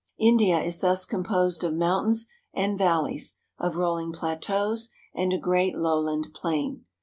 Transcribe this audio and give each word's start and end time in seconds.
India 0.17 0.59
is 0.59 0.79
thus 0.79 1.05
composed 1.05 1.63
of 1.63 1.75
mountains 1.75 2.25
and 2.55 2.75
valleys, 2.75 3.35
of 3.59 3.75
rolHng 3.75 4.11
plateaus 4.11 4.89
and 5.13 5.31
a 5.31 5.37
great 5.37 5.75
lowland 5.77 6.29
plain. 6.33 6.85